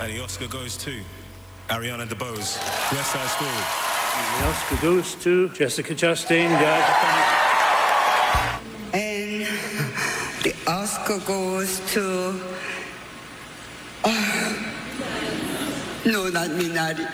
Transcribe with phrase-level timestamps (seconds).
[0.00, 1.00] And the Oscar goes to
[1.68, 2.58] Ariana DeBose,
[2.92, 3.50] West Side Story.
[4.40, 6.84] The Oscar goes to Jessica Chastain, Jazz.
[8.92, 9.46] And
[10.42, 12.40] the Oscar goes to.
[14.04, 14.72] Oh,
[16.04, 17.06] no, not Minari.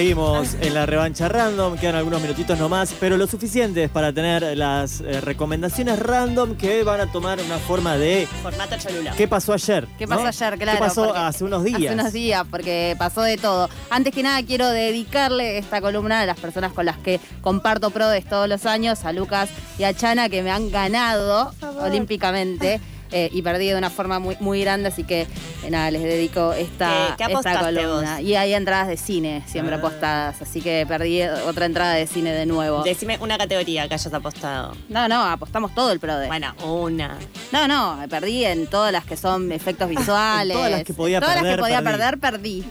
[0.06, 5.00] Seguimos en la revancha random, quedan algunos minutitos nomás, pero lo suficientes para tener las
[5.00, 9.14] eh, recomendaciones random que van a tomar una forma de Formato Cholula.
[9.16, 9.88] ¿qué pasó ayer?
[9.98, 10.28] ¿Qué pasó ¿no?
[10.28, 10.58] ayer?
[10.60, 10.78] Claro.
[10.78, 11.80] ¿Qué pasó porque- hace unos días?
[11.80, 13.68] Hace unos días, porque pasó de todo.
[13.90, 18.26] Antes que nada, quiero dedicarle esta columna a las personas con las que comparto PRODES
[18.26, 22.80] todos los años, a Lucas y a Chana, que me han ganado olímpicamente.
[23.12, 26.52] eh, y perdí de una forma muy, muy grande, así que eh, nada, les dedico
[26.52, 28.14] esta, ¿Qué- qué esta columna.
[28.16, 28.20] vos?
[28.22, 29.78] Y hay entradas de cine siempre Ah.
[29.78, 32.82] apostadas, así que perdí otra entrada de cine de nuevo.
[32.82, 34.76] Decime una categoría que hayas apostado.
[34.88, 36.26] No, no, apostamos todo el PRODE.
[36.28, 37.16] Bueno, una.
[37.52, 40.56] No, no, perdí en todas las que son efectos visuales.
[40.56, 41.92] todas las que podía Todas las perder, que podía perdí.
[41.98, 42.64] perder, perdí.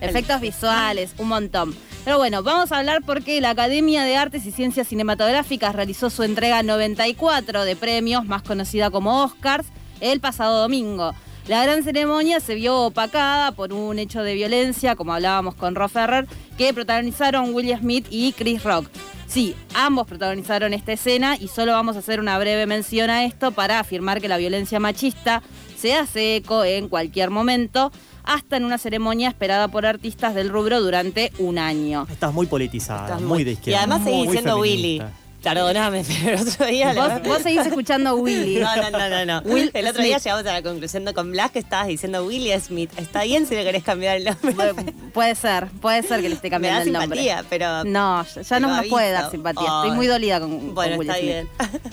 [0.00, 1.74] Efectos visuales, un montón.
[2.04, 6.24] Pero bueno, vamos a hablar porque la Academia de Artes y Ciencias Cinematográficas realizó su
[6.24, 9.66] entrega 94 de premios, más conocida como Oscars,
[10.02, 11.14] el pasado domingo.
[11.48, 15.88] La gran ceremonia se vio opacada por un hecho de violencia, como hablábamos con Ro
[15.88, 16.26] Ferrer,
[16.58, 18.86] que protagonizaron Will Smith y Chris Rock.
[19.26, 23.50] Sí, ambos protagonizaron esta escena y solo vamos a hacer una breve mención a esto
[23.50, 25.42] para afirmar que la violencia machista
[25.76, 27.90] se hace eco en cualquier momento,
[28.24, 32.06] hasta en una ceremonia esperada por artistas del rubro durante un año.
[32.08, 33.80] Estás muy politizada, Estás muy, de Y izquierda.
[33.80, 35.02] además seguís diciendo Willy.
[35.42, 36.92] Perdóname, pero el otro día.
[36.92, 38.56] la- Vos, vos seguís escuchando a Willy.
[38.60, 39.24] No, no, no, no.
[39.26, 39.40] no.
[39.50, 42.52] Will el otro día llegamos a la conclusión de con Blas que estabas diciendo Willy
[42.60, 42.90] Smith.
[42.96, 44.54] Está bien si le querés cambiar el nombre.
[44.74, 47.18] Pu- puede ser, puede ser que le esté Me cambiando da el nombre.
[47.20, 47.84] simpatía, pero.
[47.84, 49.66] No, ya, no me puede dar simpatía.
[49.68, 49.78] Ay.
[49.82, 51.32] Estoy muy dolida con, con Bueno, Will está Smith.
[51.32, 51.48] bien.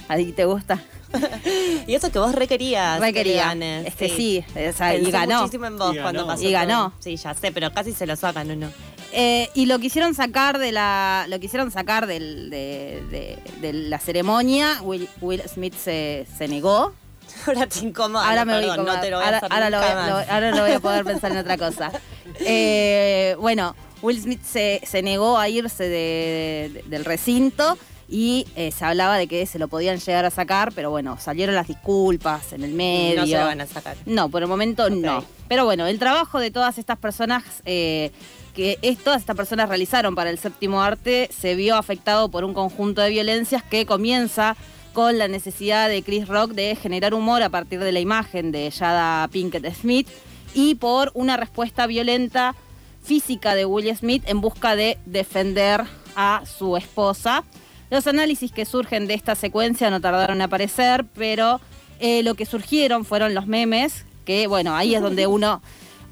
[0.08, 0.80] ¿A ti te gusta?
[1.88, 3.00] y eso que vos requerías.
[3.00, 3.46] Re quería.
[3.46, 3.88] ganes.
[3.88, 5.40] Es que sí, o sea, y ganó.
[5.42, 6.28] muchísimo en vos Y cuando ganó.
[6.34, 6.42] pasó.
[6.44, 6.54] Y todo.
[6.54, 6.94] ganó.
[7.00, 8.70] Sí, ya sé, pero casi se lo sacan, ¿no?
[9.12, 14.00] Eh, y lo quisieron sacar de la lo quisieron sacar del- de, de- de la
[14.00, 14.80] ceremonia.
[14.84, 16.94] Will, Will Smith se, se negó.
[17.48, 18.28] Ahora te incomoda.
[18.28, 19.96] ahora me voy perdón, a no te lo voy a hacer ahora lo voy, a-
[19.96, 20.10] más.
[20.10, 21.92] lo- ahora no voy a poder pensar en otra cosa.
[22.40, 27.78] Eh, bueno, Will Smith se, se negó a irse de- de- del recinto
[28.08, 31.54] y eh, se hablaba de que se lo podían llegar a sacar, pero bueno, salieron
[31.56, 33.22] las disculpas en el medio.
[33.22, 33.98] No se lo van a sacar.
[34.06, 35.24] No, por el momento no.
[35.48, 38.12] Pero bueno, el trabajo de todas estas personas eh,
[38.56, 42.54] que es- todas estas personas realizaron para el séptimo arte se vio afectado por un
[42.54, 44.56] conjunto de violencias que comienza
[44.94, 48.72] con la necesidad de Chris Rock de generar humor a partir de la imagen de
[48.72, 50.08] Jada Pinkett Smith
[50.54, 52.56] y por una respuesta violenta
[53.04, 55.84] física de Will Smith en busca de defender
[56.16, 57.44] a su esposa.
[57.92, 61.62] Los análisis que surgen de esta secuencia no tardaron en aparecer, pero
[62.00, 65.62] eh, lo que surgieron fueron los memes, que bueno, ahí es donde uno,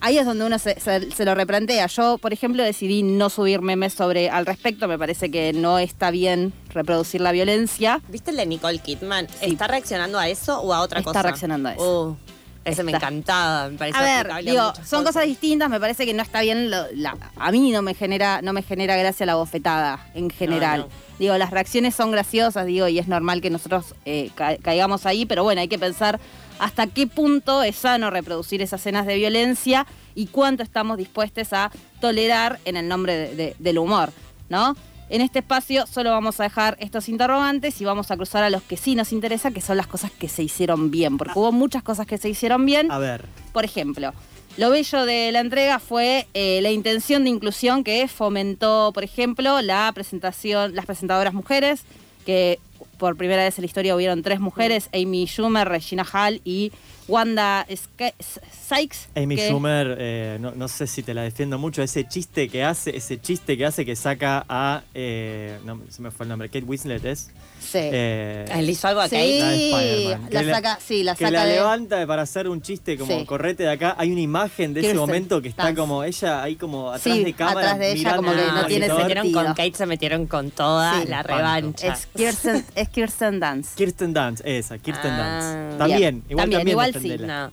[0.02, 1.88] ahí es donde uno se, se- se lo replantea.
[1.88, 6.12] Yo, por ejemplo, decidí no subir memes sobre al respecto, me parece que no está
[6.12, 8.02] bien reproducir la violencia.
[8.10, 9.28] ¿Viste el de Nicole Kidman?
[9.42, 11.22] ¿Está reaccionando a eso o a otra Está cosa?
[11.24, 12.10] reaccionando a eso.
[12.10, 12.18] Uh,
[12.72, 16.22] ese me encantaba, me parece A ver, digo, son cosas distintas, me parece que no
[16.24, 20.08] está bien, lo- la- a mí no me genera no me genera gracia la bofetada
[20.14, 20.82] en general.
[20.82, 21.08] no.
[21.20, 25.26] Digo, las reacciones son graciosas, digo, y es normal que nosotros eh, ca- caigamos ahí,
[25.26, 26.20] pero bueno, hay que pensar
[26.60, 31.72] hasta qué punto es sano reproducir esas escenas de violencia y cuánto estamos dispuestos a
[32.02, 34.12] tolerar en el nombre de- de- del humor,
[34.50, 34.76] ¿no?
[35.10, 38.62] En este espacio solo vamos a dejar estos interrogantes y vamos a cruzar a los
[38.62, 41.82] que sí nos interesa, que son las cosas que se hicieron bien, porque hubo muchas
[41.82, 42.92] cosas que se hicieron bien.
[42.92, 44.14] A ver, Por ejemplo,
[44.58, 49.62] lo bello de la entrega fue eh, la intención de inclusión que fomentó, por ejemplo,
[49.62, 51.84] la presentación, las presentadoras mujeres,
[52.26, 52.60] que
[52.98, 56.72] por primera vez en la historia hubieron tres mujeres, Amy Schumer, Regina Hall y
[57.08, 57.66] Wanda
[58.68, 59.10] Sykes.
[59.16, 62.64] Amy que- Schumer, eh, no, no sé si te la defiendo mucho, ese chiste que
[62.64, 66.50] hace, ese chiste que hace que saca a, eh, no, se me fue el nombre,
[66.50, 67.30] Kate Winslet es.
[67.60, 67.80] Sí.
[67.82, 69.40] Eh, ¿Él hizo algo a Sí, Kate?
[69.40, 71.56] la Spider-Man, la que saca, sí, la que saca la de...
[71.56, 73.26] levanta para hacer un chiste como Sí.
[73.26, 73.96] correte de acá.
[73.98, 77.34] Hay una imagen de ese momento que está como ella ahí como atrás Sí, de
[77.34, 77.60] cámara.
[77.72, 79.44] atrás de ella mirando como que no tiene se metieron sentido.
[79.46, 81.08] con Kate, se metieron con toda Sí.
[81.08, 81.94] la revancha.
[81.94, 83.76] Es Kirsten, es Kirsten Dunst.
[83.76, 85.78] Kirsten Dunst, esa, Kirsten Ah, Dunst.
[85.78, 87.18] También, igual También, también, igual sí.
[87.26, 87.52] No.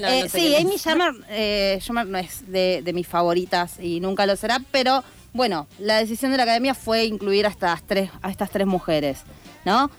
[0.00, 3.78] No, Eh, no sé sí, Amy Schumer, eh, Schumer no es de, de mis favoritas
[3.80, 5.02] y nunca lo será, pero
[5.34, 9.20] Bueno, la decisión de la academia fue incluir a estas tres, a estas tres mujeres,
[9.64, 9.90] ¿no?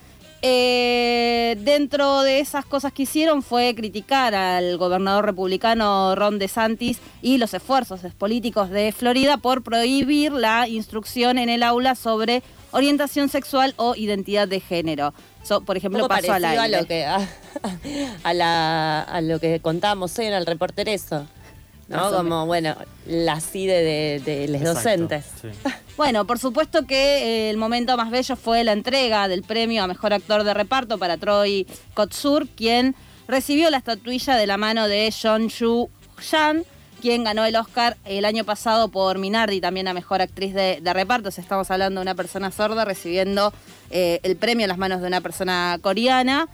[0.46, 7.38] Eh, dentro de esas cosas que hicieron fue criticar al gobernador republicano Ron DeSantis y
[7.38, 13.74] los esfuerzos políticos de Florida por prohibir la instrucción en el aula sobre orientación sexual
[13.78, 15.14] o identidad de género.
[15.44, 16.82] So, por ejemplo, paso al parecido a aire.
[16.82, 17.26] lo que a,
[18.24, 21.26] a la, a lo que contábamos hoy en el reportereso.
[21.88, 22.18] Más ¿No?
[22.18, 22.76] Como, bueno,
[23.06, 25.26] la CIDE de, de los Exacto, docentes.
[25.42, 25.48] sí.
[25.96, 29.88] Bueno, por supuesto que eh, el momento más bello fue la entrega del premio a
[29.88, 32.96] mejor actor de reparto para Troy Kotsur, quien
[33.28, 35.90] recibió la estatuilla de la mano de John Chu
[36.32, 36.64] Yan,
[37.00, 41.30] quien ganó el Oscar el año pasado por Minardi, también a mejor actriz de, reparto.
[41.30, 43.54] O estamos hablando de una persona sorda recibiendo
[43.92, 46.48] eh, el premio a las manos de una persona coreana.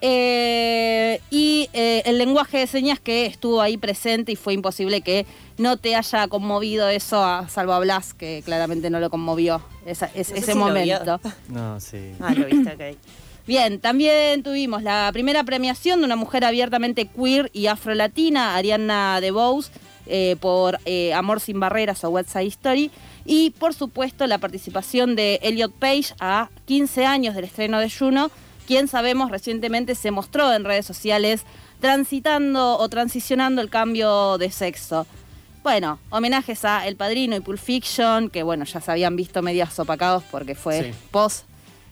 [0.00, 5.26] Eh, y eh, el lenguaje de señas que estuvo ahí presente y fue imposible que
[5.58, 10.10] no te haya conmovido eso, a, salvo a Blas, que claramente no lo conmovió esa-
[10.14, 11.20] es- No sé ese si lo momento.
[11.48, 12.12] No, sí.
[12.20, 12.96] Ah, lo viste, ok.
[13.46, 19.70] Bien, también tuvimos la primera premiación de una mujer abiertamente queer y afrolatina, Ariana DeBose,
[20.06, 22.90] eh, por eh, Amor sin Barreras o West Side Story.
[23.24, 28.30] Y por supuesto la participación de Elliot Page a 15 años del estreno de Juno,
[28.66, 31.42] quien sabemos recientemente se mostró en redes sociales
[31.80, 35.06] transitando o transicionando el cambio de sexo.
[35.62, 39.78] Bueno, homenajes a El Padrino y Pulp Fiction, que bueno, ya se habían visto medias
[39.78, 40.90] opacados porque fue Sí.
[41.10, 41.44] post.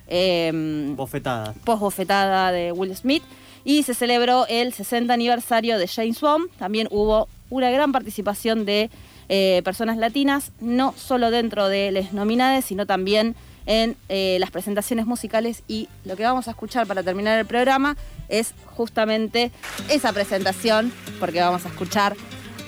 [0.07, 1.55] em, Bofetada.
[1.65, 3.23] post bofetada de Will Smith
[3.65, 6.51] y se celebró el 60 aniversario de James Bond.
[6.59, 8.91] También hubo una gran participación de
[9.31, 13.35] eh, personas latinas, no solo dentro de las nominadas, sino también
[13.67, 17.97] en eh, las presentaciones musicales y lo que vamos a escuchar para terminar el programa
[18.29, 19.51] es justamente
[19.89, 22.15] esa presentación, porque vamos a escuchar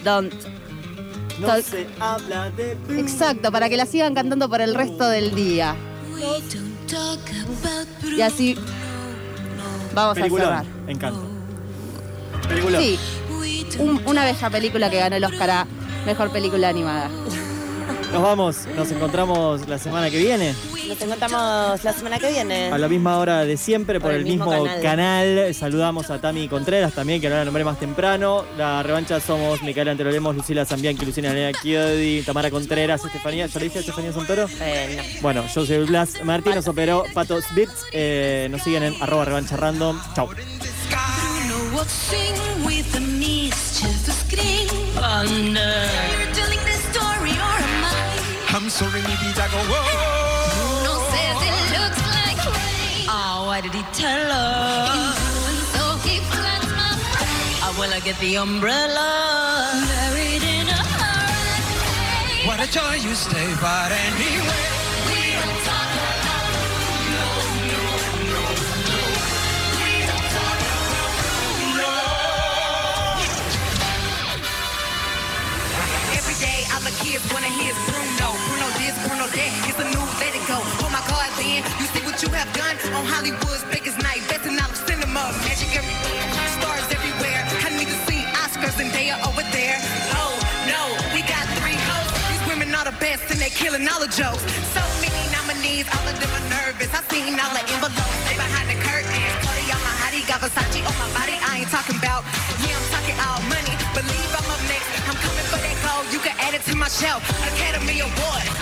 [0.04, 0.32] Don't
[1.40, 5.74] No se habla de Exacto, para que la sigan cantando por el resto del día.
[8.16, 8.56] Y así
[9.94, 10.64] vamos a cerrar.
[10.86, 11.22] Encanto.
[12.48, 12.80] Peliculón.
[12.82, 12.98] Sí,
[13.78, 15.66] un- una bella película que ganó el Oscar a
[16.06, 17.10] Mejor Película Animada.
[18.12, 20.54] Nos vamos, nos encontramos la semana que viene.
[20.88, 22.70] Nos encontramos la semana que viene.
[22.70, 24.82] A la misma hora de siempre, por, Por el, el mismo, mismo canal.
[24.82, 25.54] canal.
[25.54, 28.44] Saludamos a Tami Contreras también, que no la nombré más temprano.
[28.56, 33.46] La revancha somos Micaela Antelolemos, Lucila Zambianchi, Lucina Elena Chiodi, Tamara Contreras, Estefanía.
[33.46, 34.46] ¿Yo le dije a Estefanía Santoro?
[34.60, 35.22] Eh, no.
[35.22, 37.84] Bueno, yo soy Blas Martín, nos operó Patos Bits.
[37.92, 40.00] Eh, nos siguen en arroba revancha random.
[40.14, 40.28] Chau.
[48.48, 50.15] I'm sorry, maybe I go, whoa.
[53.66, 54.30] Did he tell.
[57.62, 59.70] Oh, will I get the umbrella?
[59.88, 62.46] Buried in a hurricane.
[62.46, 64.75] What a joy you stay, but anyway.
[89.24, 89.78] Over there.
[90.18, 90.34] Oh
[90.68, 90.82] no,
[91.14, 92.12] we got three hosts.
[92.28, 94.42] These women are the best and they're killing all the jokes.
[94.76, 96.90] So many nominees, all of them are nervous.
[96.92, 98.16] I seen all the envelopes.
[98.26, 99.20] They behind the curtain.
[99.44, 101.36] Cardi on my hottie, got Versace on my body.
[101.40, 102.24] I ain't talking about.
[102.64, 103.74] Yeah, I'm talking all money.
[103.96, 104.88] Believe I'm up next.
[105.08, 106.04] I'm coming for that gold.
[106.12, 107.22] You can add it to my shelf.
[107.54, 108.55] Academy Award.